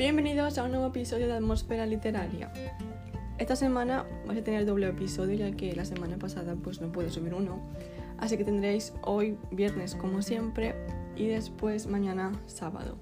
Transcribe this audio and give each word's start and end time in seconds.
Bienvenidos 0.00 0.56
a 0.56 0.64
un 0.64 0.70
nuevo 0.70 0.86
episodio 0.86 1.26
de 1.26 1.34
Atmósfera 1.34 1.84
Literaria. 1.84 2.50
Esta 3.36 3.54
semana 3.54 4.06
vais 4.26 4.40
a 4.40 4.42
tener 4.42 4.64
doble 4.64 4.88
episodio 4.88 5.34
ya 5.34 5.54
que 5.54 5.74
la 5.74 5.84
semana 5.84 6.16
pasada 6.16 6.54
pues 6.54 6.80
no 6.80 6.90
pude 6.90 7.10
subir 7.10 7.34
uno. 7.34 7.60
Así 8.16 8.38
que 8.38 8.44
tendréis 8.46 8.94
hoy 9.02 9.36
viernes 9.50 9.94
como 9.94 10.22
siempre 10.22 10.74
y 11.16 11.26
después 11.26 11.86
mañana 11.86 12.32
sábado. 12.46 12.96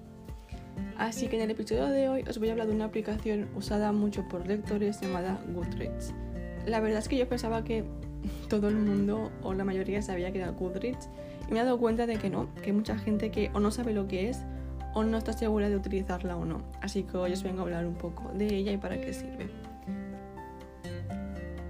Así 0.96 1.28
que 1.28 1.36
en 1.36 1.42
el 1.42 1.52
episodio 1.52 1.86
de 1.86 2.08
hoy 2.08 2.24
os 2.28 2.36
voy 2.40 2.48
a 2.48 2.50
hablar 2.50 2.66
de 2.66 2.74
una 2.74 2.86
aplicación 2.86 3.48
usada 3.54 3.92
mucho 3.92 4.26
por 4.26 4.48
lectores 4.48 5.00
llamada 5.00 5.40
Goodreads. 5.54 6.12
La 6.66 6.80
verdad 6.80 6.98
es 6.98 7.06
que 7.06 7.16
yo 7.16 7.28
pensaba 7.28 7.62
que 7.62 7.84
todo 8.48 8.66
el 8.66 8.74
mundo 8.74 9.30
o 9.44 9.54
la 9.54 9.62
mayoría 9.62 10.02
sabía 10.02 10.32
que 10.32 10.38
era 10.38 10.50
Goodreads 10.50 11.08
y 11.48 11.52
me 11.52 11.60
he 11.60 11.62
dado 11.62 11.78
cuenta 11.78 12.06
de 12.06 12.16
que 12.16 12.28
no, 12.28 12.52
que 12.56 12.70
hay 12.70 12.72
mucha 12.72 12.98
gente 12.98 13.30
que 13.30 13.52
o 13.54 13.60
no 13.60 13.70
sabe 13.70 13.92
lo 13.92 14.08
que 14.08 14.30
es 14.30 14.42
o 14.94 15.04
no 15.04 15.18
está 15.18 15.32
segura 15.32 15.68
de 15.68 15.76
utilizarla 15.76 16.36
o 16.36 16.44
no. 16.44 16.62
Así 16.80 17.02
que 17.02 17.16
hoy 17.16 17.32
os 17.32 17.42
vengo 17.42 17.60
a 17.60 17.62
hablar 17.62 17.86
un 17.86 17.94
poco 17.94 18.30
de 18.32 18.46
ella 18.46 18.72
y 18.72 18.76
para 18.76 19.00
qué 19.00 19.12
sirve. 19.12 19.50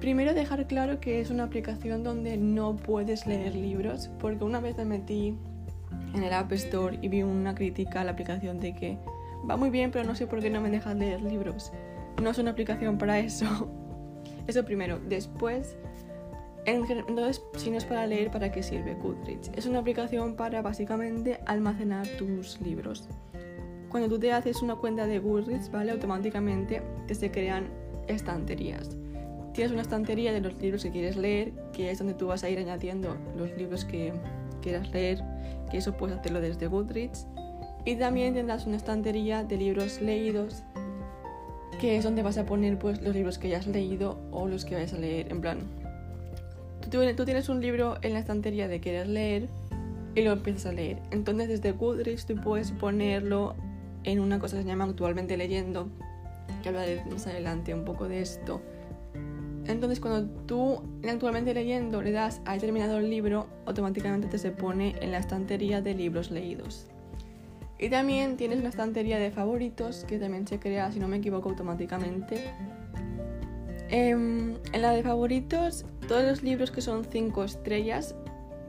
Primero 0.00 0.32
dejar 0.32 0.66
claro 0.66 1.00
que 1.00 1.20
es 1.20 1.30
una 1.30 1.44
aplicación 1.44 2.04
donde 2.04 2.36
no 2.36 2.76
puedes 2.76 3.26
leer 3.26 3.54
libros, 3.54 4.10
porque 4.20 4.44
una 4.44 4.60
vez 4.60 4.76
me 4.76 4.84
metí 4.84 5.36
en 6.14 6.22
el 6.22 6.32
App 6.32 6.52
Store 6.52 6.98
y 7.02 7.08
vi 7.08 7.22
una 7.22 7.54
crítica 7.54 8.00
a 8.00 8.04
la 8.04 8.12
aplicación 8.12 8.60
de 8.60 8.74
que 8.74 8.98
va 9.48 9.56
muy 9.56 9.70
bien, 9.70 9.90
pero 9.90 10.04
no 10.04 10.14
sé 10.14 10.26
por 10.26 10.40
qué 10.40 10.50
no 10.50 10.60
me 10.60 10.70
dejan 10.70 11.00
leer 11.00 11.20
libros. 11.22 11.72
No 12.22 12.30
es 12.30 12.38
una 12.38 12.52
aplicación 12.52 12.98
para 12.98 13.18
eso. 13.18 13.70
Eso 14.46 14.64
primero. 14.64 14.98
Después, 14.98 15.76
entonces, 16.68 17.42
si 17.56 17.70
no 17.70 17.78
es 17.78 17.84
para 17.84 18.06
leer, 18.06 18.30
¿para 18.30 18.52
qué 18.52 18.62
sirve 18.62 18.94
Goodreads? 18.94 19.50
Es 19.56 19.66
una 19.66 19.78
aplicación 19.78 20.34
para 20.34 20.60
básicamente 20.60 21.40
almacenar 21.46 22.06
tus 22.18 22.60
libros. 22.60 23.08
Cuando 23.88 24.08
tú 24.08 24.18
te 24.18 24.32
haces 24.32 24.60
una 24.60 24.76
cuenta 24.76 25.06
de 25.06 25.18
Goodreads, 25.18 25.70
¿vale? 25.70 25.92
Automáticamente 25.92 26.82
te 27.06 27.14
se 27.14 27.30
crean 27.30 27.68
estanterías. 28.06 28.96
Tienes 29.54 29.72
una 29.72 29.82
estantería 29.82 30.32
de 30.32 30.40
los 30.40 30.60
libros 30.60 30.82
que 30.82 30.90
quieres 30.90 31.16
leer, 31.16 31.52
que 31.72 31.90
es 31.90 31.98
donde 31.98 32.14
tú 32.14 32.26
vas 32.26 32.44
a 32.44 32.50
ir 32.50 32.58
añadiendo 32.58 33.16
los 33.36 33.50
libros 33.56 33.84
que 33.84 34.12
quieras 34.60 34.90
leer, 34.90 35.22
que 35.70 35.78
eso 35.78 35.96
puedes 35.96 36.18
hacerlo 36.18 36.40
desde 36.40 36.66
Goodreads. 36.66 37.26
Y 37.84 37.96
también 37.96 38.34
tendrás 38.34 38.66
una 38.66 38.76
estantería 38.76 39.42
de 39.42 39.56
libros 39.56 40.02
leídos, 40.02 40.62
que 41.80 41.96
es 41.96 42.04
donde 42.04 42.22
vas 42.22 42.36
a 42.36 42.44
poner 42.44 42.78
pues, 42.78 43.00
los 43.00 43.14
libros 43.14 43.38
que 43.38 43.48
hayas 43.48 43.66
leído 43.66 44.18
o 44.32 44.46
los 44.48 44.64
que 44.64 44.74
vayas 44.74 44.92
a 44.92 44.98
leer. 44.98 45.32
En 45.32 45.40
plan, 45.40 45.60
tú, 46.80 47.24
tienes 47.24 47.48
un 47.48 47.60
libro 47.60 47.98
en 48.02 48.12
la 48.12 48.20
estantería 48.20 48.68
de 48.68 48.80
querer 48.80 49.08
leer 49.08 49.48
y 50.14 50.22
lo 50.22 50.32
empiezas 50.32 50.66
a 50.66 50.72
leer. 50.72 51.00
Entonces 51.10 51.48
desde 51.48 51.72
Goodreads 51.72 52.26
tú 52.26 52.36
puedes 52.36 52.72
ponerlo 52.72 53.54
en 54.04 54.20
una 54.20 54.38
cosa 54.38 54.56
que 54.56 54.62
se 54.62 54.68
llama 54.68 54.84
actualmente 54.84 55.36
leyendo, 55.36 55.88
que 56.62 56.68
hablaré 56.68 57.02
más 57.10 57.26
adelante 57.26 57.74
un 57.74 57.84
poco 57.84 58.08
de 58.08 58.20
esto. 58.20 58.60
Entonces 59.66 60.00
cuando 60.00 60.28
tú 60.46 60.82
en 61.02 61.10
actualmente 61.10 61.52
leyendo 61.52 62.00
le 62.00 62.12
das 62.12 62.40
a 62.46 62.54
determinado 62.54 63.00
libro, 63.00 63.48
automáticamente 63.66 64.26
te 64.28 64.38
se 64.38 64.50
pone 64.50 64.94
en 65.00 65.12
la 65.12 65.18
estantería 65.18 65.82
de 65.82 65.94
libros 65.94 66.30
leídos. 66.30 66.86
Y 67.78 67.90
también 67.90 68.36
tienes 68.36 68.58
una 68.58 68.70
estantería 68.70 69.18
de 69.18 69.30
favoritos 69.30 70.04
que 70.08 70.18
también 70.18 70.48
se 70.48 70.58
crea, 70.58 70.90
si 70.90 70.98
no 70.98 71.06
me 71.06 71.18
equivoco, 71.18 71.50
automáticamente 71.50 72.50
Em, 73.90 74.56
en 74.72 74.82
la 74.82 74.92
de 74.92 75.02
favoritos, 75.02 75.86
todos 76.06 76.22
los 76.22 76.42
libros 76.42 76.70
que 76.70 76.80
son 76.80 77.04
5 77.04 77.44
estrellas 77.44 78.14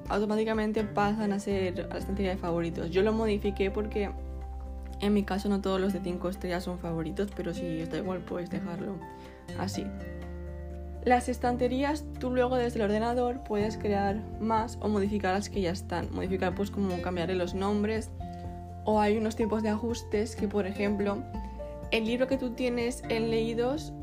automáticamente 0.08 0.84
pasan 0.84 1.34
a 1.34 1.40
ser 1.40 1.88
la 1.92 1.98
estantería 1.98 2.32
de 2.32 2.38
favoritos. 2.38 2.90
Yo 2.90 3.04
lo 3.04 3.14
modifiqué 3.14 3.70
porque 3.70 4.10
en 5.02 5.14
mi 5.14 5.24
caso 5.24 5.50
no 5.50 5.62
todos 5.62 5.80
los 5.80 5.94
de 5.94 6.00
5 6.00 6.30
estrellas 6.30 6.64
son 6.64 6.80
favoritos, 6.80 7.30
pero 7.36 7.54
si 7.54 7.82
os 7.82 7.90
da 7.90 7.98
igual 7.98 8.20
puedes 8.20 8.50
dejarlo 8.50 8.96
así. 9.58 9.86
Las 11.04 11.30
estanterías 11.30 12.06
tú 12.20 12.32
luego 12.32 12.56
desde 12.56 12.80
el 12.80 12.86
ordenador 12.86 13.44
puedes 13.44 13.78
crear 13.78 14.18
más 14.40 14.78
o 14.82 14.90
modificar 14.90 15.34
las 15.34 15.50
que 15.50 15.62
ya 15.62 15.72
están. 15.72 16.10
Modificar 16.14 16.56
pues 16.56 16.72
como 16.72 17.02
cambiarle 17.02 17.36
los 17.36 17.54
nombres 17.54 18.10
o 18.86 19.00
hay 19.00 19.18
unos 19.18 19.36
tipos 19.36 19.64
de 19.64 19.70
ajustes 19.70 20.36
que 20.36 20.48
por 20.48 20.66
ejemplo 20.66 21.18
el 21.92 22.06
libro 22.06 22.28
que 22.28 22.38
tú 22.38 22.52
tienes 22.52 23.04
en 23.10 23.30
leídos 23.30 23.94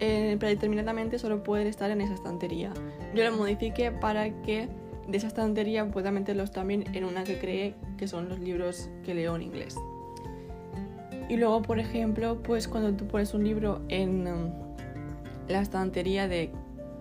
eh, 0.00 0.36
predeterminadamente 0.38 1.18
solo 1.18 1.42
pueden 1.42 1.66
estar 1.66 1.90
en 1.90 2.00
esa 2.00 2.14
estantería. 2.14 2.72
Yo 3.14 3.24
lo 3.24 3.36
modifique 3.36 3.90
para 3.92 4.30
que 4.42 4.68
de 5.06 5.18
esa 5.18 5.28
estantería 5.28 5.90
pueda 5.90 6.10
meterlos 6.10 6.50
también 6.50 6.84
en 6.94 7.04
una 7.04 7.24
que 7.24 7.38
cree 7.38 7.74
que 7.96 8.08
son 8.08 8.28
los 8.28 8.38
libros 8.38 8.90
que 9.04 9.14
leo 9.14 9.36
en 9.36 9.42
inglés. 9.42 9.76
Y 11.28 11.36
luego, 11.36 11.62
por 11.62 11.78
ejemplo, 11.78 12.42
pues 12.42 12.68
cuando 12.68 12.92
tú 12.94 13.06
pones 13.06 13.34
un 13.34 13.44
libro 13.44 13.82
en 13.88 14.26
um, 14.26 14.50
la 15.48 15.60
estantería 15.60 16.28
de 16.28 16.52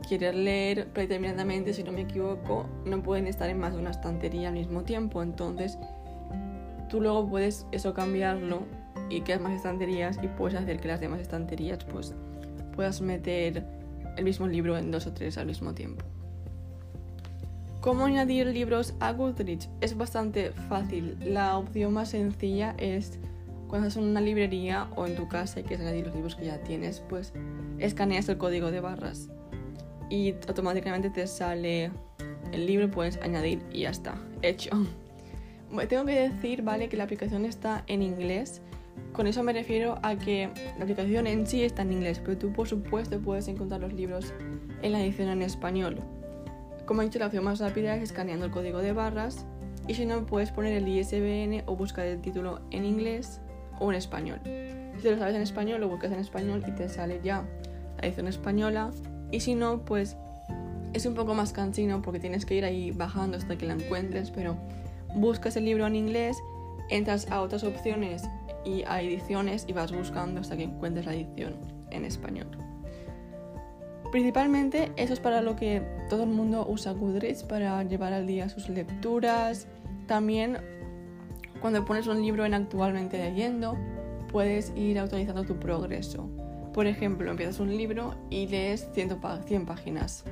querer 0.07 0.35
leer 0.35 0.87
predeterminadamente, 0.87 1.73
si 1.73 1.83
no 1.83 1.91
me 1.91 2.01
equivoco, 2.01 2.67
no 2.85 3.01
pueden 3.01 3.27
estar 3.27 3.49
en 3.49 3.59
más 3.59 3.73
de 3.73 3.79
una 3.79 3.91
estantería 3.91 4.49
al 4.49 4.55
mismo 4.55 4.83
tiempo. 4.83 5.21
Entonces, 5.21 5.77
tú 6.89 7.01
luego 7.01 7.27
puedes 7.27 7.67
eso 7.71 7.93
cambiarlo 7.93 8.63
y 9.09 9.21
que 9.21 9.37
más 9.37 9.53
estanterías 9.53 10.19
y 10.21 10.27
puedes 10.27 10.57
hacer 10.57 10.79
que 10.79 10.87
las 10.87 10.99
demás 10.99 11.21
estanterías 11.21 11.83
pues 11.85 12.15
puedas 12.75 13.01
meter 13.01 13.63
el 14.17 14.23
mismo 14.23 14.47
libro 14.47 14.77
en 14.77 14.91
dos 14.91 15.07
o 15.07 15.13
tres 15.13 15.37
al 15.37 15.47
mismo 15.47 15.73
tiempo. 15.73 16.05
¿Cómo 17.81 18.05
añadir 18.05 18.47
libros 18.47 18.95
a 18.99 19.11
Goodreads? 19.11 19.69
Es 19.79 19.95
bastante 19.95 20.51
fácil. 20.69 21.17
La 21.21 21.57
opción 21.57 21.93
más 21.93 22.09
sencilla 22.09 22.73
es 22.79 23.19
cuando 23.67 23.87
estás 23.87 24.03
en 24.03 24.09
una 24.09 24.21
librería 24.21 24.87
o 24.95 25.05
en 25.05 25.15
tu 25.15 25.27
casa 25.27 25.59
y 25.59 25.63
quieres 25.63 25.85
añadir 25.85 26.07
los 26.07 26.15
libros 26.15 26.35
que 26.35 26.45
ya 26.45 26.57
tienes, 26.63 27.01
pues 27.01 27.33
escaneas 27.77 28.27
el 28.29 28.37
código 28.37 28.71
de 28.71 28.79
barras 28.79 29.29
y 30.09 30.33
automáticamente 30.47 31.09
te 31.09 31.27
sale 31.27 31.91
el 32.51 32.65
libro, 32.65 32.89
puedes 32.89 33.17
añadir 33.17 33.61
y 33.71 33.81
ya 33.81 33.89
está, 33.89 34.15
hecho. 34.41 34.71
Tengo 35.89 36.05
que 36.05 36.29
decir, 36.29 36.61
¿vale? 36.61 36.89
Que 36.89 36.97
la 36.97 37.03
aplicación 37.03 37.45
está 37.45 37.83
en 37.87 38.01
inglés 38.01 38.61
con 39.15 39.27
eso 39.27 39.43
me 39.43 39.53
refiero 39.53 39.97
a 40.03 40.17
que 40.17 40.49
la 40.77 40.83
aplicación 40.83 41.25
en 41.25 41.47
sí 41.47 41.63
está 41.63 41.83
en 41.83 41.93
inglés, 41.93 42.19
pero 42.23 42.37
tú 42.37 42.51
por 42.51 42.67
supuesto 42.67 43.19
puedes 43.19 43.47
encontrar 43.47 43.81
los 43.81 43.93
libros 43.93 44.33
en 44.81 44.91
la 44.91 45.01
edición 45.01 45.29
en 45.29 45.41
español. 45.41 45.99
Como 46.85 47.01
he 47.01 47.05
dicho, 47.05 47.19
la 47.19 47.27
opción 47.27 47.45
más 47.45 47.59
rápida 47.59 47.95
es 47.95 48.03
escaneando 48.03 48.45
el 48.45 48.51
código 48.51 48.79
de 48.79 48.93
barras 48.93 49.45
y 49.87 49.95
si 49.95 50.05
no 50.05 50.25
puedes 50.25 50.51
poner 50.51 50.73
el 50.73 50.87
ISBN 50.87 51.63
o 51.65 51.75
buscar 51.75 52.05
el 52.05 52.21
título 52.21 52.61
en 52.71 52.85
inglés 52.85 53.39
o 53.79 53.89
en 53.89 53.97
español. 53.97 54.39
Si 54.43 55.09
lo 55.09 55.17
sabes 55.17 55.35
en 55.35 55.41
español, 55.41 55.81
lo 55.81 55.87
buscas 55.87 56.11
en 56.11 56.19
español 56.19 56.63
y 56.67 56.71
te 56.71 56.89
sale 56.89 57.21
ya 57.23 57.45
la 57.97 58.07
edición 58.07 58.27
española 58.27 58.91
y 59.31 59.39
si 59.39 59.55
no, 59.55 59.83
pues 59.85 60.17
es 60.93 61.05
un 61.05 61.13
poco 61.13 61.33
más 61.33 61.53
cansino 61.53 62.01
porque 62.01 62.19
tienes 62.19 62.45
que 62.45 62.55
ir 62.55 62.65
ahí 62.65 62.91
bajando 62.91 63.37
hasta 63.37 63.57
que 63.57 63.65
la 63.65 63.73
encuentres, 63.73 64.31
pero 64.31 64.57
buscas 65.15 65.55
el 65.55 65.65
libro 65.65 65.87
en 65.87 65.95
inglés, 65.95 66.37
entras 66.89 67.29
a 67.31 67.41
otras 67.41 67.63
opciones 67.63 68.23
y 68.65 68.83
a 68.83 69.01
ediciones 69.01 69.65
y 69.67 69.73
vas 69.73 69.91
buscando 69.91 70.41
hasta 70.41 70.57
que 70.57 70.63
encuentres 70.63 71.05
la 71.05 71.13
edición 71.13 71.55
en 71.91 72.05
español. 72.05 72.47
Principalmente 74.11 74.91
eso 74.95 75.13
es 75.13 75.19
para 75.19 75.41
lo 75.41 75.55
que 75.55 75.81
todo 76.09 76.23
el 76.23 76.29
mundo 76.29 76.65
usa 76.67 76.93
Goodreads 76.93 77.43
para 77.43 77.83
llevar 77.83 78.13
al 78.13 78.27
día 78.27 78.49
sus 78.49 78.69
lecturas. 78.69 79.67
También 80.07 80.57
cuando 81.59 81.83
pones 81.83 82.07
un 82.07 82.21
libro 82.21 82.45
en 82.45 82.53
actualmente 82.53 83.17
leyendo, 83.17 83.77
puedes 84.31 84.71
ir 84.75 84.99
actualizando 84.99 85.43
tu 85.43 85.59
progreso. 85.59 86.29
Por 86.73 86.87
ejemplo, 86.87 87.31
empiezas 87.31 87.59
un 87.59 87.75
libro 87.75 88.15
y 88.29 88.47
lees 88.47 88.87
100, 88.93 89.19
100 89.45 89.65
páginas. 89.65 90.23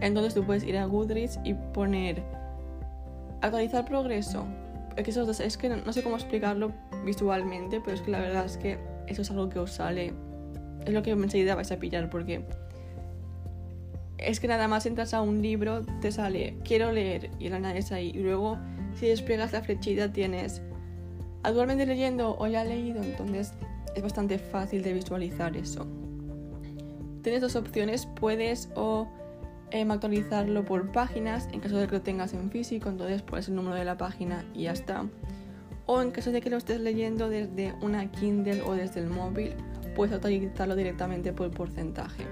Entonces 0.00 0.34
tú 0.34 0.44
puedes 0.44 0.64
ir 0.64 0.76
a 0.78 0.86
Goodreads 0.86 1.40
y 1.44 1.54
poner 1.54 2.22
actualizar 3.40 3.84
progreso 3.84 4.46
es 4.98 5.16
que, 5.16 5.44
es 5.44 5.56
que 5.56 5.68
no, 5.68 5.92
sé 5.92 6.02
cómo 6.02 6.16
explicarlo 6.16 6.72
visualmente, 7.04 7.80
pero 7.80 7.96
es 7.96 8.02
que 8.02 8.10
la 8.10 8.20
verdad 8.20 8.44
es 8.44 8.56
que 8.56 8.78
eso 9.06 9.22
es 9.22 9.30
algo 9.30 9.48
que 9.48 9.58
os 9.60 9.72
sale, 9.72 10.12
es 10.84 10.92
lo 10.92 11.02
que 11.02 11.10
enseguida 11.12 11.54
vais 11.54 11.70
a 11.70 11.78
pillar, 11.78 12.10
porque 12.10 12.44
es 14.18 14.40
que 14.40 14.48
nada 14.48 14.66
más 14.66 14.86
entras 14.86 15.14
a 15.14 15.22
un 15.22 15.40
libro, 15.40 15.86
te 16.00 16.10
sale 16.10 16.58
quiero 16.64 16.90
leer 16.90 17.30
y 17.38 17.48
la 17.48 17.56
añades 17.56 17.92
ahí, 17.92 18.10
y 18.10 18.18
luego 18.18 18.58
si 18.94 19.06
despliegas 19.06 19.52
la 19.52 19.62
flechita 19.62 20.12
tienes 20.12 20.62
actualmente 21.44 21.86
leyendo 21.86 22.36
o 22.36 22.46
ya 22.48 22.64
leído, 22.64 23.00
entonces 23.02 23.52
es 23.94 24.02
bastante 24.02 24.38
fácil 24.38 24.82
de 24.82 24.94
visualizar 24.94 25.56
eso. 25.56 25.86
Tienes 27.22 27.40
dos 27.40 27.56
opciones, 27.56 28.06
puedes 28.06 28.68
o 28.74 29.08
Em, 29.70 29.90
actualizarlo 29.90 30.64
por 30.64 30.92
páginas 30.92 31.48
en 31.52 31.60
caso 31.60 31.76
de 31.76 31.86
que 31.86 31.96
lo 31.96 32.00
tengas 32.00 32.32
en 32.32 32.50
físico, 32.50 32.88
entonces 32.88 33.20
pones 33.20 33.48
el 33.48 33.54
número 33.54 33.76
de 33.76 33.84
la 33.84 33.98
página 33.98 34.44
y 34.54 34.62
ya 34.62 34.72
está. 34.72 35.04
O 35.84 36.00
en 36.00 36.10
caso 36.10 36.32
de 36.32 36.40
que 36.40 36.48
lo 36.48 36.56
estés 36.56 36.80
leyendo 36.80 37.28
desde 37.28 37.74
una 37.82 38.10
Kindle 38.10 38.62
o 38.62 38.74
desde 38.74 39.00
el 39.00 39.08
móvil, 39.08 39.54
puedes 39.94 40.14
actualizarlo 40.14 40.74
directamente 40.74 41.32
por 41.32 41.50
porcentaje. 41.50 42.24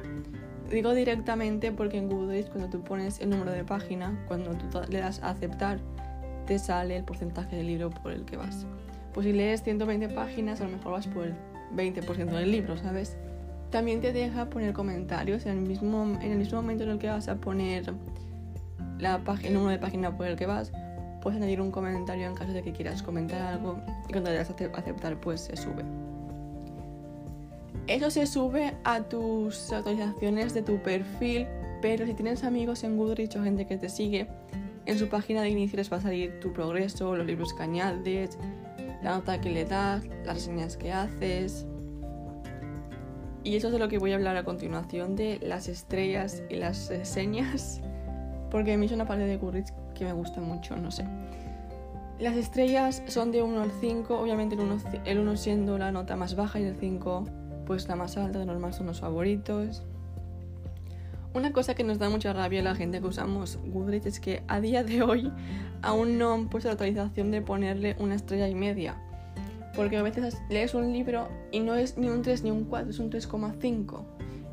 Digo 0.70 0.94
directamente 0.94 1.72
porque 1.72 1.98
en 1.98 2.08
Goodreads 2.08 2.48
cuando 2.50 2.70
tú 2.70 2.82
pones 2.82 3.20
el 3.20 3.30
número 3.30 3.52
de 3.52 3.64
página, 3.64 4.24
cuando 4.28 4.52
tú 4.52 4.80
le 4.88 5.00
das 5.00 5.22
a 5.22 5.30
aceptar, 5.30 5.78
te 6.46 6.58
sale 6.58 6.96
el 6.96 7.04
porcentaje 7.04 7.56
del 7.56 7.66
libro 7.66 7.90
por 7.90 8.12
el 8.12 8.24
que 8.24 8.36
vas. 8.36 8.66
Pues 9.12 9.26
si 9.26 9.32
lees 9.32 9.62
120 9.62 10.08
páginas, 10.08 10.60
a 10.60 10.64
lo 10.64 10.70
mejor 10.70 10.92
vas 10.92 11.06
por 11.06 11.24
el 11.24 11.34
20% 11.74 12.30
del 12.30 12.50
libro, 12.50 12.76
¿sabes? 12.78 13.16
También 13.70 14.00
te 14.00 14.12
deja 14.12 14.48
poner 14.48 14.72
comentarios 14.72 15.44
en 15.46 15.58
el 15.58 15.64
mismo, 15.64 16.02
en 16.20 16.32
el 16.32 16.38
mismo 16.38 16.62
momento 16.62 16.84
en 16.84 16.90
el 16.90 16.98
que 16.98 17.08
vas 17.08 17.28
a 17.28 17.36
poner 17.36 17.92
la 18.98 19.20
el 19.42 19.54
número 19.54 19.70
de 19.70 19.78
página 19.78 20.16
por 20.16 20.26
el 20.26 20.36
que 20.36 20.46
vas, 20.46 20.72
puedes 21.20 21.38
añadir 21.38 21.60
un 21.60 21.70
comentario 21.70 22.26
en 22.26 22.34
caso 22.34 22.52
de 22.52 22.62
que 22.62 22.72
quieras 22.72 23.02
comentar 23.02 23.42
algo 23.42 23.78
y 24.08 24.12
cuando 24.12 24.30
le 24.30 24.36
das 24.36 24.50
a 24.50 24.78
aceptar 24.78 25.20
pues 25.20 25.42
se 25.42 25.56
sube. 25.56 25.84
Eso 27.86 28.10
se 28.10 28.26
sube 28.26 28.74
a 28.84 29.02
tus 29.02 29.72
actualizaciones 29.72 30.54
de 30.54 30.62
tu 30.62 30.78
perfil, 30.78 31.46
pero 31.82 32.04
si 32.06 32.14
tienes 32.14 32.42
amigos 32.42 32.82
en 32.82 32.96
Goodreads 32.96 33.36
o 33.36 33.44
gente 33.44 33.66
que 33.66 33.76
te 33.76 33.88
sigue, 33.88 34.26
en 34.86 34.98
su 34.98 35.08
página 35.08 35.42
de 35.42 35.50
inicio 35.50 35.76
les 35.76 35.92
va 35.92 35.98
a 35.98 36.00
salir 36.00 36.40
tu 36.40 36.52
progreso, 36.52 37.16
los 37.16 37.26
libros 37.26 37.52
que 37.54 37.62
añades, 37.62 38.38
la 39.02 39.16
nota 39.16 39.40
que 39.40 39.50
le 39.50 39.64
das, 39.64 40.04
las 40.24 40.34
reseñas 40.34 40.76
que 40.76 40.92
haces. 40.92 41.66
Y 43.46 43.54
eso 43.54 43.69
es 43.69 43.72
de 43.72 43.78
lo 43.78 43.88
que 43.88 43.98
voy 43.98 44.10
a 44.10 44.16
hablar 44.16 44.37
a 44.37 44.43
continuación 44.43 45.14
de 45.14 45.38
las 45.40 45.69
estrellas 45.69 46.43
y 46.50 46.56
las 46.56 46.88
reseñas 46.88 47.81
porque 48.50 48.72
a 48.72 48.76
mí 48.76 48.87
es 48.87 48.93
una 48.93 49.06
parte 49.06 49.25
de 49.25 49.37
Goodreads 49.37 49.72
que 49.94 50.04
me 50.04 50.12
gusta 50.12 50.40
mucho, 50.40 50.76
no 50.76 50.90
sé. 50.90 51.04
Las 52.19 52.37
estrellas 52.37 53.04
son 53.06 53.31
de 53.31 53.43
1 53.43 53.62
al 53.62 53.70
5, 53.70 54.19
obviamente 54.19 54.56
el 54.56 54.62
1, 54.62 54.78
el 55.04 55.19
1 55.20 55.37
siendo 55.37 55.78
la 55.78 55.93
nota 55.93 56.16
más 56.16 56.34
baja 56.34 56.58
y 56.58 56.64
el 56.64 56.75
5 56.75 57.25
pues 57.66 57.87
la 57.87 57.94
más 57.94 58.16
alta, 58.16 58.40
de 58.40 58.46
normal 58.46 58.75
son 58.75 58.87
los 58.87 58.98
favoritos. 58.98 59.84
Una 61.32 61.52
cosa 61.52 61.75
que 61.76 61.84
nos 61.84 62.00
da 62.00 62.08
mucha 62.08 62.32
rabia 62.32 62.60
a 62.62 62.64
la 62.64 62.75
gente 62.75 63.00
que 63.00 63.06
usamos 63.06 63.60
Goodreads 63.64 64.06
es 64.06 64.19
que 64.19 64.43
a 64.48 64.60
día 64.60 64.82
de 64.82 65.02
hoy 65.02 65.31
aún 65.82 66.19
no 66.19 66.32
han 66.32 66.48
puesto 66.48 66.69
la 66.69 66.72
actualización 66.72 67.31
de 67.31 67.43
ponerle 67.43 67.94
una 68.00 68.16
estrella 68.16 68.48
y 68.48 68.56
media. 68.56 69.06
Porque 69.76 69.99
a 69.99 70.02
veces 70.02 70.43
lees 70.49 70.75
un 70.75 70.93
libro 70.93 71.28
y 71.52 71.61
no 71.61 71.75
es 71.75 71.99
ni 71.99 72.08
un 72.08 72.23
3 72.23 72.43
ni 72.43 72.50
un 72.50 72.64
4, 72.64 72.90
es 72.90 72.99
un 72.99 73.11
3,5. 73.11 74.05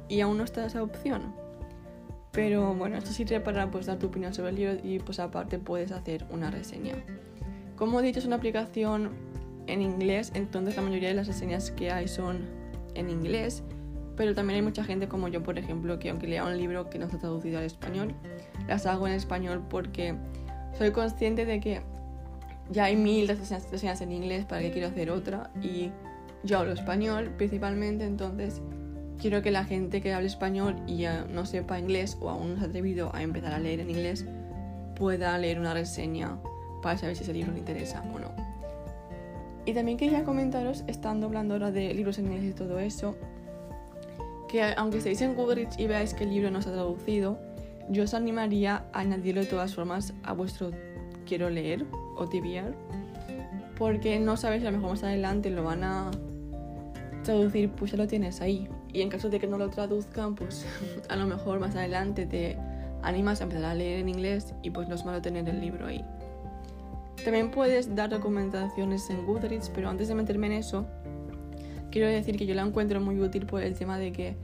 Y 0.09 0.19
aún 0.19 0.37
no 0.37 0.43
está 0.43 0.65
esa 0.65 0.83
opción. 0.83 1.33
Pero 2.33 2.73
bueno, 2.73 2.97
esto 2.97 3.11
sirve 3.11 3.39
para 3.39 3.71
pues, 3.71 3.85
dar 3.85 3.99
tu 3.99 4.07
opinión 4.07 4.33
sobre 4.33 4.49
el 4.49 4.55
libro 4.55 4.77
y 4.83 4.99
pues 4.99 5.19
aparte 5.19 5.59
puedes 5.59 5.91
hacer 5.91 6.25
una 6.29 6.51
reseña. 6.51 6.95
Como 7.77 7.99
he 7.99 8.03
dicho, 8.03 8.19
es 8.19 8.25
una 8.25 8.35
aplicación 8.35 9.11
en 9.67 9.81
inglés, 9.81 10.31
entonces 10.33 10.75
la 10.75 10.81
mayoría 10.81 11.09
de 11.09 11.15
las 11.15 11.27
reseñas 11.27 11.71
que 11.71 11.91
hay 11.91 12.07
son 12.07 12.41
en 12.95 13.09
inglés, 13.09 13.63
pero 14.15 14.33
también 14.33 14.57
hay 14.57 14.61
mucha 14.63 14.83
gente 14.83 15.07
como 15.07 15.27
yo, 15.27 15.41
por 15.43 15.57
ejemplo, 15.57 15.99
que 15.99 16.09
aunque 16.09 16.27
lea 16.27 16.43
un 16.43 16.57
libro 16.57 16.89
que 16.89 16.99
no 16.99 17.05
está 17.05 17.19
traducido 17.19 17.59
al 17.59 17.65
español, 17.65 18.13
las 18.67 18.85
hago 18.85 19.07
en 19.07 19.13
español 19.13 19.63
porque 19.69 20.15
soy 20.77 20.91
consciente 20.91 21.45
de 21.45 21.59
que 21.59 21.81
ya 22.71 22.85
hay 22.85 22.95
mil 22.95 23.27
reseñas 23.27 24.01
en 24.01 24.11
inglés 24.11 24.45
para 24.45 24.61
que 24.61 24.71
quiero 24.71 24.87
hacer 24.87 25.11
otra 25.11 25.51
y 25.61 25.91
yo 26.43 26.59
hablo 26.59 26.73
español 26.73 27.31
principalmente, 27.37 28.05
entonces 28.05 28.61
quiero 29.19 29.41
que 29.41 29.51
la 29.51 29.63
gente 29.63 30.01
que 30.01 30.13
hable 30.13 30.27
español 30.27 30.75
y 30.87 30.97
ya 30.97 31.25
no 31.25 31.45
sepa 31.45 31.79
inglés 31.79 32.17
o 32.19 32.29
aún 32.29 32.53
no 32.53 32.59
se 32.59 32.65
ha 32.65 32.67
atrevido 32.67 33.13
a 33.13 33.21
empezar 33.21 33.53
a 33.53 33.59
leer 33.59 33.79
en 33.79 33.89
inglés 33.89 34.25
pueda 34.95 35.37
leer 35.37 35.59
una 35.59 35.73
reseña 35.73 36.37
para 36.81 36.97
saber 36.97 37.15
si 37.15 37.23
ese 37.23 37.33
libro 37.33 37.51
le 37.53 37.59
interesa 37.59 38.03
o 38.13 38.19
no. 38.19 38.31
Y 39.65 39.73
también 39.73 39.97
quería 39.97 40.25
comentaros, 40.25 40.83
estando 40.87 41.27
hablando 41.27 41.53
ahora 41.53 41.71
de 41.71 41.93
libros 41.93 42.19
en 42.19 42.25
inglés 42.25 42.51
y 42.51 42.53
todo 42.53 42.79
eso, 42.79 43.15
que 44.49 44.61
aunque 44.75 44.97
estéis 44.97 45.21
en 45.21 45.35
Goodreads 45.35 45.79
y 45.79 45.87
veáis 45.87 46.13
que 46.13 46.25
el 46.25 46.31
libro 46.31 46.51
no 46.51 46.61
se 46.61 46.69
ha 46.69 46.73
traducido, 46.73 47.39
yo 47.89 48.03
os 48.03 48.13
animaría 48.13 48.85
a 48.91 48.99
añadirlo 48.99 49.41
de 49.41 49.47
todas 49.47 49.73
formas 49.73 50.13
a 50.23 50.33
vuestro 50.33 50.71
quiero 51.23 51.49
leer 51.49 51.85
o 52.15 52.27
TBR, 52.27 52.73
porque 53.77 54.19
no 54.19 54.37
sabéis, 54.37 54.63
a 54.63 54.71
lo 54.71 54.77
mejor 54.77 54.91
más 54.91 55.03
adelante 55.03 55.49
lo 55.49 55.63
van 55.63 55.83
a 55.83 56.11
traducir, 57.23 57.69
pues 57.69 57.91
ya 57.91 57.97
lo 57.97 58.07
tienes 58.07 58.41
ahí. 58.41 58.67
Y 58.91 59.01
en 59.01 59.09
caso 59.09 59.29
de 59.29 59.39
que 59.39 59.47
no 59.47 59.57
lo 59.57 59.69
traduzcan, 59.69 60.35
pues 60.35 60.65
a 61.09 61.15
lo 61.15 61.25
mejor 61.25 61.59
más 61.59 61.75
adelante 61.75 62.25
te 62.25 62.57
animas 63.01 63.41
a 63.41 63.45
empezar 63.45 63.65
a 63.65 63.75
leer 63.75 63.99
en 63.99 64.09
inglés 64.09 64.53
y 64.61 64.69
pues 64.69 64.87
no 64.87 64.95
es 64.95 65.03
malo 65.05 65.21
tener 65.21 65.47
el 65.49 65.59
libro 65.59 65.87
ahí. 65.87 66.03
También 67.23 67.51
puedes 67.51 67.95
dar 67.95 68.11
recomendaciones 68.11 69.09
en 69.09 69.25
Goodreads, 69.25 69.69
pero 69.69 69.89
antes 69.89 70.09
de 70.09 70.15
meterme 70.15 70.47
en 70.47 70.53
eso, 70.53 70.85
quiero 71.89 72.07
decir 72.07 72.37
que 72.37 72.45
yo 72.45 72.53
la 72.53 72.63
encuentro 72.63 72.99
muy 72.99 73.19
útil 73.19 73.45
por 73.45 73.63
el 73.63 73.75
tema 73.75 73.97
de 73.97 74.11
que 74.11 74.35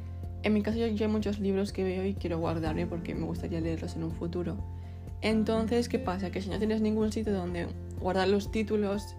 en 0.43 0.53
mi 0.53 0.61
caso 0.61 0.77
yo, 0.77 0.85
hay 0.85 1.11
muchos 1.11 1.39
libros 1.39 1.73
que 1.73 1.83
veo 1.83 2.05
y 2.05 2.13
quiero 2.13 2.39
guardarme 2.39 2.85
porque 2.85 3.13
me 3.13 3.25
gustaría 3.25 3.59
leerlos 3.59 3.95
en 3.95 4.03
un 4.03 4.11
futuro. 4.11 4.57
Entonces, 5.21 5.89
¿qué 5.89 5.99
pasa? 5.99 6.31
Que 6.31 6.41
si 6.41 6.49
no 6.49 6.57
tienes 6.57 6.81
ningún 6.81 7.11
sitio 7.11 7.33
donde 7.33 7.67
guardar 7.99 8.27
los 8.27 8.51
títulos, 8.51 9.15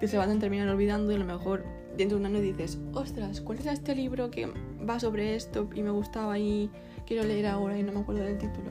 que 0.00 0.08
se 0.08 0.16
van 0.16 0.30
a 0.30 0.38
terminar 0.38 0.68
olvidando 0.68 1.12
y 1.12 1.16
a 1.16 1.18
lo 1.18 1.24
mejor 1.24 1.64
dentro 1.96 2.18
de 2.18 2.26
un 2.26 2.26
año 2.26 2.40
dices, 2.40 2.78
ostras, 2.92 3.40
¿cuál 3.40 3.58
era 3.60 3.72
este 3.72 3.94
libro 3.94 4.30
que 4.30 4.48
va 4.88 5.00
sobre 5.00 5.34
esto 5.34 5.68
y 5.74 5.82
me 5.82 5.90
gustaba 5.90 6.38
y 6.38 6.70
quiero 7.06 7.24
leer 7.24 7.46
ahora 7.46 7.78
y 7.78 7.82
no 7.82 7.92
me 7.92 8.00
acuerdo 8.00 8.22
del 8.22 8.38
título? 8.38 8.70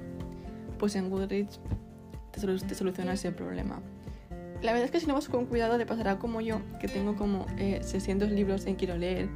Pues 0.77 0.95
en 0.95 1.09
Goodreads 1.09 1.59
te, 2.31 2.75
soluciona 2.75 3.13
ese 3.13 3.31
problema. 3.31 3.81
La 4.61 4.71
verdad 4.71 4.85
es 4.85 4.91
que 4.91 4.99
si 4.99 5.07
no 5.07 5.13
vas 5.13 5.27
con 5.27 5.45
cuidado 5.45 5.77
te 5.77 5.85
pasará 5.85 6.17
como 6.17 6.41
yo, 6.41 6.61
que 6.79 6.87
tengo 6.87 7.15
como 7.15 7.45
600 7.57 8.29
eh, 8.29 8.31
libros 8.31 8.65
en 8.65 8.75
quiero 8.75 8.97
leer 8.97 9.29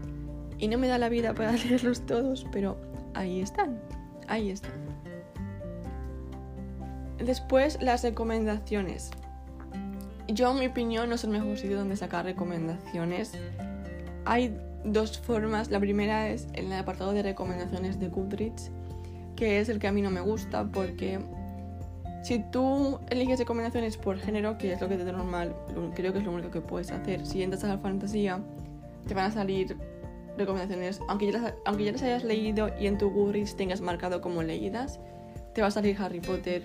y 0.57 0.67
no 0.67 0.77
me 0.77 0.87
da 0.87 0.97
la 0.97 1.09
vida 1.09 1.33
para 1.33 1.51
leerlos 1.51 2.05
todos, 2.05 2.45
pero 2.51 2.77
ahí 3.13 3.41
están, 3.41 3.79
ahí 4.27 4.49
están. 4.51 4.90
Después 7.25 7.81
las 7.81 8.03
recomendaciones. 8.03 9.11
Yo, 10.27 10.51
en 10.51 10.59
mi 10.59 10.67
opinión, 10.67 11.09
no 11.09 11.15
es 11.15 11.23
el 11.23 11.31
mejor 11.31 11.57
sitio 11.57 11.77
donde 11.77 11.95
sacar 11.95 12.25
recomendaciones 12.25 13.33
hay 14.25 14.57
dos 14.83 15.19
formas. 15.19 15.69
La 15.71 15.79
primera 15.79 16.29
es 16.29 16.47
en 16.53 16.71
el 16.71 16.79
apartado 16.79 17.13
de 17.13 17.23
recomendaciones 17.23 17.99
de 17.99 18.07
Goodreads, 18.07 18.71
que 19.35 19.59
es 19.59 19.69
el 19.69 19.79
que 19.79 19.87
a 19.87 19.91
mí 19.91 20.01
no 20.01 20.11
me 20.11 20.21
gusta 20.21 20.65
porque 20.65 21.19
si 22.23 22.39
tú 22.51 22.99
eliges 23.09 23.39
recomendaciones 23.39 23.97
por 23.97 24.19
género, 24.19 24.57
que 24.57 24.73
es 24.73 24.81
lo 24.81 24.87
que 24.87 24.97
te 24.97 25.05
da 25.05 25.11
normal, 25.11 25.55
creo 25.95 26.13
que 26.13 26.19
es 26.19 26.25
lo 26.25 26.31
único 26.31 26.51
que 26.51 26.61
puedes 26.61 26.91
hacer. 26.91 27.25
Si 27.25 27.41
entras 27.41 27.63
a 27.63 27.67
la 27.67 27.77
fantasía, 27.77 28.39
te 29.07 29.13
van 29.13 29.25
a 29.25 29.31
salir 29.31 29.75
recomendaciones, 30.37 31.01
aunque 31.07 31.31
ya, 31.31 31.39
las, 31.39 31.53
aunque 31.65 31.85
ya 31.85 31.91
las 31.91 32.03
hayas 32.03 32.23
leído 32.23 32.69
y 32.79 32.87
en 32.87 32.97
tu 32.97 33.09
Goodreads 33.09 33.55
tengas 33.55 33.81
marcado 33.81 34.21
como 34.21 34.43
leídas, 34.43 34.99
te 35.53 35.61
va 35.61 35.67
a 35.67 35.71
salir 35.71 35.97
Harry 35.99 36.19
Potter, 36.19 36.63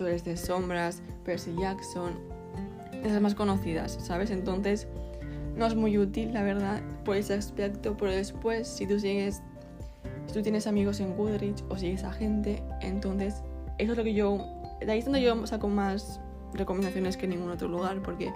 eres 0.00 0.24
de 0.24 0.36
sombras, 0.36 1.02
Percy 1.24 1.54
Jackson, 1.58 2.12
esas 3.02 3.20
más 3.20 3.34
conocidas, 3.34 3.98
¿sabes? 4.02 4.30
Entonces 4.30 4.88
no 5.56 5.66
es 5.66 5.74
muy 5.74 5.98
útil, 5.98 6.32
la 6.32 6.42
verdad, 6.42 6.82
por 7.04 7.16
ese 7.16 7.34
aspecto, 7.34 7.96
pero 7.96 8.10
después, 8.10 8.66
si 8.66 8.86
tú 8.86 8.98
sigues, 8.98 9.42
si 10.26 10.34
tú 10.34 10.42
tienes 10.42 10.66
amigos 10.66 11.00
en 11.00 11.16
Goodreads 11.16 11.64
o 11.68 11.76
sigues 11.76 12.02
a 12.04 12.12
gente, 12.12 12.62
entonces 12.80 13.42
eso 13.78 13.92
es 13.92 13.98
lo 13.98 14.04
que 14.04 14.14
yo, 14.14 14.38
de 14.80 14.90
ahí 14.90 14.98
es 14.98 15.04
donde 15.04 15.22
yo 15.22 15.46
saco 15.46 15.68
más 15.68 16.20
recomendaciones 16.54 17.16
que 17.16 17.24
en 17.26 17.30
ningún 17.30 17.50
otro 17.50 17.68
lugar, 17.68 18.02
porque 18.02 18.32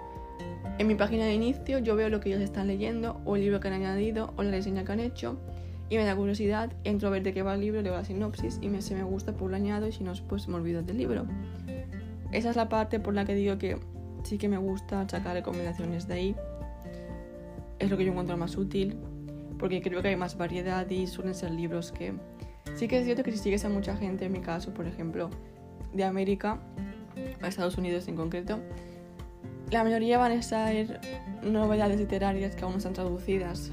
en 0.77 0.87
mi 0.87 0.95
página 0.95 1.25
de 1.25 1.33
inicio 1.33 1.79
yo 1.79 1.95
veo 1.95 2.09
lo 2.09 2.19
que 2.19 2.29
ellos 2.29 2.41
están 2.41 2.67
leyendo, 2.67 3.21
o 3.25 3.35
el 3.35 3.41
libro 3.41 3.59
que 3.59 3.67
han 3.67 3.73
añadido, 3.73 4.33
o 4.37 4.43
la 4.43 4.51
reseña 4.51 4.85
que 4.85 4.91
han 4.91 4.99
hecho, 4.99 5.39
y 5.89 5.97
me 5.97 6.05
da 6.05 6.15
curiosidad, 6.15 6.71
entro 6.83 7.07
a 7.07 7.11
ver 7.11 7.23
de 7.23 7.33
qué 7.33 7.41
va 7.41 7.55
el 7.55 7.61
libro, 7.61 7.81
leo 7.81 7.93
la 7.93 8.05
sinopsis, 8.05 8.59
y 8.61 8.69
me, 8.69 8.81
si 8.81 8.93
me 8.93 9.03
gusta, 9.03 9.33
pues 9.33 9.49
lo 9.49 9.55
añado, 9.55 9.87
y 9.87 9.91
si 9.91 10.03
no, 10.03 10.13
pues 10.27 10.47
me 10.47 10.55
olvido 10.55 10.83
del 10.83 10.97
libro. 10.97 11.25
Esa 12.31 12.51
es 12.51 12.55
la 12.55 12.69
parte 12.69 12.99
por 12.99 13.13
la 13.13 13.25
que 13.25 13.33
digo 13.33 13.57
que 13.57 13.77
sí 14.23 14.37
que 14.37 14.47
me 14.47 14.57
gusta 14.57 15.07
sacar 15.09 15.33
recomendaciones 15.33 16.07
de 16.07 16.13
ahí, 16.13 16.35
es 17.79 17.89
lo 17.89 17.97
que 17.97 18.05
yo 18.05 18.11
encuentro 18.11 18.37
más 18.37 18.55
útil, 18.55 18.97
porque 19.57 19.81
creo 19.81 20.01
que 20.01 20.09
hay 20.09 20.15
más 20.15 20.37
variedad 20.37 20.87
y 20.89 21.07
suelen 21.07 21.33
ser 21.33 21.51
libros 21.51 21.91
que... 21.91 22.13
Sí 22.75 22.87
que 22.87 22.99
es 22.99 23.05
cierto 23.05 23.23
que 23.23 23.31
si 23.31 23.39
sigues 23.39 23.65
a 23.65 23.69
mucha 23.69 23.97
gente, 23.97 24.25
en 24.25 24.31
mi 24.31 24.41
caso, 24.41 24.73
por 24.73 24.85
ejemplo, 24.85 25.29
de 25.93 26.03
América, 26.03 26.59
a 27.41 27.47
Estados 27.47 27.77
Unidos 27.77 28.07
en 28.07 28.15
concreto, 28.15 28.59
la 29.71 29.83
mayoría 29.83 30.17
van 30.17 30.33
a 30.33 30.41
ser 30.41 30.99
novedades 31.43 31.99
literarias 31.99 32.55
que 32.55 32.63
aún 32.63 32.73
no 32.73 32.77
están 32.77 32.93
traducidas, 32.93 33.71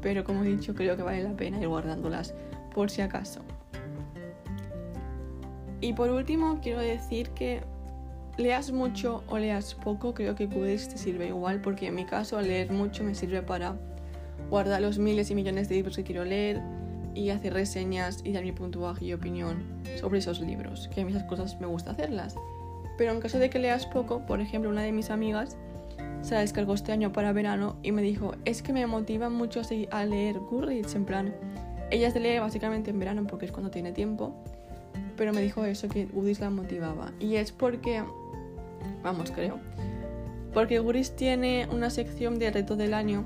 pero 0.00 0.24
como 0.24 0.44
he 0.44 0.48
dicho, 0.48 0.74
creo 0.74 0.96
que 0.96 1.02
vale 1.02 1.22
la 1.22 1.36
pena 1.36 1.60
ir 1.60 1.68
guardándolas 1.68 2.34
por 2.74 2.90
si 2.90 3.02
acaso. 3.02 3.40
Y 5.80 5.92
por 5.92 6.10
último, 6.10 6.58
quiero 6.60 6.80
decir 6.80 7.30
que 7.30 7.62
leas 8.36 8.72
mucho 8.72 9.22
o 9.28 9.38
leas 9.38 9.74
poco, 9.74 10.14
creo 10.14 10.34
que 10.34 10.46
Goodreads 10.46 10.88
te 10.88 10.98
sirve 10.98 11.28
igual, 11.28 11.60
porque 11.60 11.86
en 11.86 11.94
mi 11.94 12.04
caso 12.04 12.40
leer 12.40 12.72
mucho 12.72 13.04
me 13.04 13.14
sirve 13.14 13.42
para 13.42 13.76
guardar 14.50 14.80
los 14.80 14.98
miles 14.98 15.30
y 15.30 15.34
millones 15.34 15.68
de 15.68 15.76
libros 15.76 15.96
que 15.96 16.04
quiero 16.04 16.24
leer 16.24 16.60
y 17.14 17.30
hacer 17.30 17.52
reseñas 17.52 18.20
y 18.24 18.32
dar 18.32 18.44
mi 18.44 18.52
puntuaje 18.52 19.04
y 19.04 19.12
opinión 19.12 19.64
sobre 20.00 20.20
esos 20.20 20.40
libros, 20.40 20.88
que 20.94 21.00
a 21.00 21.04
mí 21.04 21.10
esas 21.10 21.24
cosas 21.24 21.60
me 21.60 21.66
gusta 21.66 21.90
hacerlas. 21.90 22.36
Pero 22.96 23.12
en 23.12 23.20
caso 23.20 23.38
de 23.38 23.50
que 23.50 23.58
leas 23.58 23.86
poco, 23.86 24.24
por 24.26 24.40
ejemplo, 24.40 24.70
una 24.70 24.82
de 24.82 24.92
mis 24.92 25.10
amigas 25.10 25.56
se 26.22 26.34
la 26.34 26.40
descargó 26.40 26.74
este 26.74 26.92
año 26.92 27.12
para 27.12 27.32
verano 27.32 27.76
y 27.82 27.92
me 27.92 28.02
dijo, 28.02 28.32
es 28.44 28.62
que 28.62 28.72
me 28.72 28.86
motiva 28.86 29.28
mucho 29.28 29.62
a 29.90 30.04
leer 30.04 30.38
Goodreads, 30.38 30.94
en 30.94 31.04
plan, 31.04 31.34
ella 31.90 32.10
se 32.10 32.20
lee 32.20 32.38
básicamente 32.38 32.90
en 32.90 32.98
verano 32.98 33.26
porque 33.26 33.46
es 33.46 33.52
cuando 33.52 33.70
tiene 33.70 33.92
tiempo, 33.92 34.34
pero 35.16 35.32
me 35.32 35.40
dijo 35.40 35.64
eso, 35.64 35.88
que 35.88 36.06
Goodreads 36.06 36.40
la 36.40 36.50
motivaba. 36.50 37.12
Y 37.18 37.36
es 37.36 37.52
porque 37.52 38.02
vamos, 39.02 39.30
creo. 39.30 39.58
Porque 40.52 40.78
Goodreads 40.78 41.16
tiene 41.16 41.68
una 41.70 41.90
sección 41.90 42.38
de 42.38 42.50
reto 42.50 42.76
del 42.76 42.94
año 42.94 43.24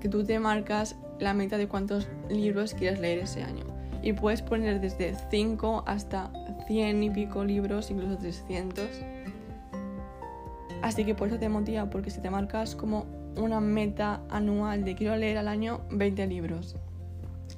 que 0.00 0.08
tú 0.08 0.24
te 0.24 0.38
marcas 0.38 0.96
la 1.18 1.34
meta 1.34 1.56
de 1.56 1.68
cuántos 1.68 2.08
libros 2.28 2.74
quieres 2.74 3.00
leer 3.00 3.20
ese 3.20 3.42
año. 3.42 3.64
Y 4.02 4.12
puedes 4.12 4.42
poner 4.42 4.80
desde 4.80 5.14
5 5.30 5.84
hasta 5.86 6.30
100 6.66 7.02
y 7.02 7.10
pico 7.10 7.44
libros, 7.44 7.90
incluso 7.90 8.16
300. 8.18 8.86
Así 10.86 11.04
que 11.04 11.16
por 11.16 11.26
eso 11.26 11.36
te 11.36 11.48
motiva, 11.48 11.90
porque 11.90 12.10
si 12.10 12.20
te 12.20 12.30
marcas 12.30 12.76
como 12.76 13.06
una 13.36 13.58
meta 13.60 14.22
anual 14.30 14.84
de 14.84 14.94
quiero 14.94 15.16
leer 15.16 15.36
al 15.36 15.48
año 15.48 15.80
20 15.90 16.28
libros, 16.28 16.76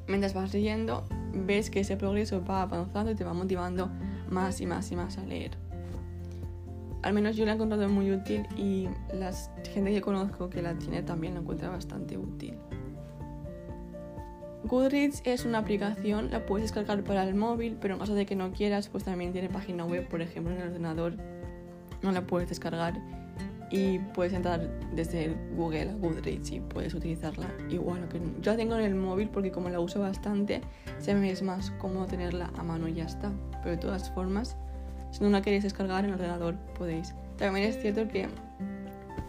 mientras 0.06 0.32
vas 0.32 0.54
leyendo, 0.54 1.04
ves 1.34 1.68
que 1.68 1.80
ese 1.80 1.98
progreso 1.98 2.42
va 2.42 2.62
avanzando 2.62 3.10
y 3.10 3.14
te 3.14 3.24
va 3.24 3.34
motivando 3.34 3.90
más 4.30 4.62
y 4.62 4.66
más 4.66 4.90
y 4.92 4.96
más 4.96 5.18
a 5.18 5.26
leer. 5.26 5.50
Al 7.02 7.12
menos 7.12 7.36
yo 7.36 7.44
la 7.44 7.52
he 7.52 7.54
encontrado 7.56 7.86
muy 7.90 8.10
útil 8.10 8.46
y 8.56 8.88
la 9.12 9.30
gente 9.74 9.92
que 9.92 10.00
conozco 10.00 10.48
que 10.48 10.62
la 10.62 10.72
tiene 10.72 11.02
también 11.02 11.34
la 11.34 11.40
encuentra 11.40 11.68
bastante 11.68 12.16
útil. 12.16 12.54
Goodreads 14.64 15.20
es 15.26 15.44
una 15.44 15.58
aplicación, 15.58 16.30
la 16.30 16.46
puedes 16.46 16.64
descargar 16.64 17.04
para 17.04 17.24
el 17.24 17.34
móvil, 17.34 17.76
pero 17.78 17.92
en 17.92 18.00
caso 18.00 18.14
de 18.14 18.24
que 18.24 18.36
no 18.36 18.52
quieras, 18.52 18.88
pues 18.88 19.04
también 19.04 19.34
tiene 19.34 19.50
página 19.50 19.84
web, 19.84 20.08
por 20.08 20.22
ejemplo, 20.22 20.54
en 20.54 20.62
el 20.62 20.68
ordenador 20.68 21.16
no 22.02 22.12
la 22.12 22.26
puedes 22.26 22.48
descargar 22.48 23.17
y 23.70 23.98
puedes 23.98 24.32
entrar 24.32 24.68
desde 24.94 25.36
Google 25.54 25.90
a 25.90 25.94
Goodreads 25.94 26.52
y 26.52 26.60
puedes 26.60 26.94
utilizarla 26.94 27.48
igual. 27.68 28.08
Que 28.08 28.20
yo 28.40 28.52
la 28.52 28.56
tengo 28.56 28.74
en 28.76 28.84
el 28.84 28.94
móvil 28.94 29.28
porque 29.28 29.50
como 29.50 29.68
la 29.68 29.80
uso 29.80 30.00
bastante, 30.00 30.62
se 30.98 31.14
me 31.14 31.30
es 31.30 31.42
más 31.42 31.70
cómodo 31.72 32.06
tenerla 32.06 32.50
a 32.56 32.62
mano 32.62 32.88
y 32.88 32.94
ya 32.94 33.04
está. 33.04 33.30
Pero 33.62 33.70
de 33.70 33.76
todas 33.76 34.10
formas, 34.10 34.56
si 35.10 35.22
no 35.22 35.30
la 35.30 35.42
queréis 35.42 35.64
descargar 35.64 36.04
en 36.04 36.10
el 36.10 36.16
ordenador, 36.16 36.56
podéis. 36.78 37.14
También 37.36 37.68
es 37.68 37.80
cierto 37.80 38.08
que 38.08 38.28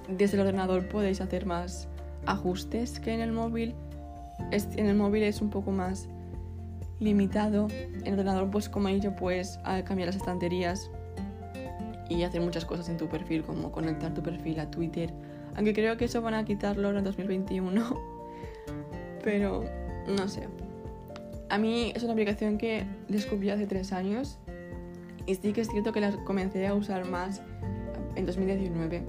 desde 0.08 0.36
el 0.38 0.42
ordenador 0.42 0.88
podéis 0.88 1.22
hacer 1.22 1.46
más 1.46 1.88
ajustes 2.26 3.00
que 3.00 3.14
en 3.14 3.22
el 3.22 3.32
móvil. 3.32 3.76
En 4.52 4.86
el 4.86 4.96
móvil 4.96 5.24
es 5.24 5.42
un 5.42 5.50
poco 5.50 5.72
más 5.72 6.08
limitado. 7.00 7.68
En 7.72 8.08
el 8.08 8.14
ordenador, 8.14 8.50
pues 8.50 8.70
como 8.70 8.88
he 8.88 8.94
dicho, 8.94 9.16
puedes 9.16 9.60
cambiar 9.86 10.08
las 10.08 10.16
estanterías 10.16 10.90
y 12.10 12.24
hacer 12.24 12.42
muchas 12.42 12.66
cosas 12.66 12.90
en 12.90 12.98
tu 12.98 13.08
perfil, 13.08 13.44
como 13.44 13.72
conectar 13.72 14.14
tu 14.14 14.22
perfil 14.22 14.60
a 14.60 14.70
Twitter. 14.70 15.14
Aunque 15.56 15.74
creo 15.74 15.96
que 15.96 16.06
eso 16.06 16.22
van 16.22 16.34
a 16.34 16.44
quitarlo 16.44 16.96
en 16.98 17.04
2021. 17.04 18.02
Pero 19.24 19.64
no 20.08 20.28
sé. 20.28 20.48
A 21.50 21.58
mí 21.58 21.92
es 21.96 22.04
una 22.04 22.14
aplicación 22.14 22.58
que 22.58 22.86
descubrí 23.08 23.50
hace 23.50 23.66
tres 23.68 23.92
años 23.92 24.38
y 25.26 25.36
sí 25.36 25.54
que 25.54 25.62
es 25.62 25.70
cierto 25.70 25.92
que 25.94 26.02
la 26.02 26.12
comencé 26.24 26.66
a 26.68 26.74
usar 26.74 27.06
más 27.06 27.42
en 28.16 28.26
2019 28.26 29.04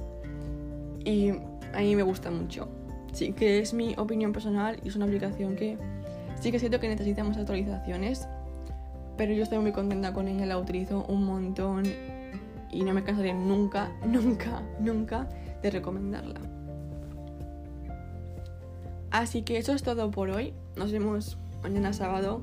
y 1.04 1.30
a 1.30 1.80
mí 1.80 1.96
me 1.96 2.02
gusta 2.02 2.30
mucho. 2.30 2.68
Sí 3.12 3.32
que 3.32 3.58
es 3.58 3.74
mi 3.74 3.94
opinión 3.96 4.32
personal 4.32 4.78
y 4.84 4.88
es 4.88 4.96
una 4.96 5.06
aplicación 5.06 5.56
que 5.56 5.78
sí 6.40 6.50
que 6.50 6.56
es 6.56 6.62
cierto 6.62 6.80
que 6.80 6.88
necesitamos 6.88 7.36
actualizaciones, 7.36 8.26
pero 9.16 9.32
yo 9.32 9.42
estoy 9.42 9.58
muy 9.58 9.72
contenta 9.72 10.12
con 10.12 10.28
ella, 10.28 10.46
la 10.46 10.58
utilizo 10.58 11.04
un 11.08 11.24
montón 11.24 11.84
y 12.72 12.82
no 12.84 12.94
me 12.94 13.04
cansaré 13.04 13.32
nunca, 13.32 13.90
nunca, 14.06 14.62
nunca 14.78 15.28
de 15.62 15.70
recomendarla. 15.70 16.40
Así 19.10 19.42
que 19.42 19.58
eso 19.58 19.72
es 19.72 19.82
todo 19.82 20.10
por 20.10 20.30
hoy. 20.30 20.54
Nos 20.76 20.92
vemos 20.92 21.36
mañana 21.62 21.92
sábado 21.92 22.42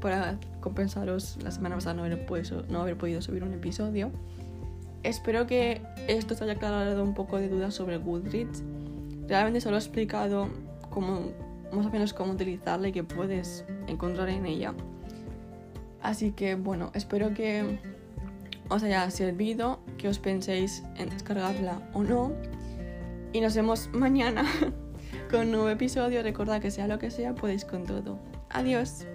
para 0.00 0.38
compensaros 0.60 1.38
la 1.42 1.50
semana 1.50 1.74
pasada 1.74 1.94
no 1.94 2.04
haber, 2.04 2.26
no 2.68 2.80
haber 2.80 2.96
podido 2.96 3.20
subir 3.20 3.44
un 3.44 3.52
episodio. 3.52 4.10
Espero 5.02 5.46
que 5.46 5.82
esto 6.08 6.34
os 6.34 6.42
haya 6.42 6.54
aclarado 6.54 7.02
un 7.02 7.14
poco 7.14 7.38
de 7.38 7.48
dudas 7.48 7.74
sobre 7.74 7.98
Goodreads. 7.98 8.62
Realmente 9.28 9.60
solo 9.60 9.76
he 9.76 9.78
explicado 9.78 10.48
cómo, 10.90 11.32
más 11.72 11.86
o 11.86 11.90
menos 11.90 12.12
cómo 12.12 12.32
utilizarla 12.32 12.88
y 12.88 12.92
qué 12.92 13.04
puedes 13.04 13.64
encontrar 13.86 14.28
en 14.30 14.46
ella. 14.46 14.74
Así 16.02 16.32
que 16.32 16.54
bueno, 16.54 16.90
espero 16.94 17.34
que 17.34 17.78
os 18.68 18.82
haya 18.82 19.10
servido, 19.10 19.80
que 19.98 20.08
os 20.08 20.18
penséis 20.18 20.82
en 20.96 21.10
descargarla 21.10 21.80
o 21.92 22.02
no. 22.02 22.32
Y 23.32 23.40
nos 23.40 23.54
vemos 23.54 23.88
mañana 23.92 24.44
con 25.30 25.40
un 25.40 25.50
nuevo 25.52 25.68
episodio. 25.68 26.22
Recordad 26.22 26.60
que 26.60 26.70
sea 26.70 26.86
lo 26.88 26.98
que 26.98 27.10
sea, 27.10 27.34
podéis 27.34 27.64
con 27.64 27.84
todo. 27.84 28.18
Adiós. 28.50 29.06